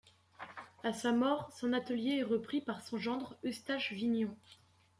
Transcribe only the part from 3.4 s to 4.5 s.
Eustache Vignon.